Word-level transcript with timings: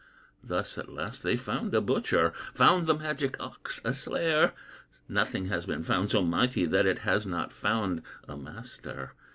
Thus 0.43 0.79
at 0.79 0.89
last 0.89 1.21
they 1.21 1.35
found 1.37 1.75
a 1.75 1.79
butcher, 1.79 2.33
Found 2.55 2.87
the 2.87 2.95
magic 2.95 3.39
ox 3.39 3.79
a 3.85 3.93
slayer. 3.93 4.53
Nothing 5.07 5.49
has 5.49 5.67
been 5.67 5.83
found 5.83 6.09
so 6.09 6.23
mighty 6.23 6.65
That 6.65 6.87
it 6.87 6.97
has 7.07 7.27
not 7.27 7.53
found 7.53 8.01
a 8.27 8.35
master. 8.35 9.11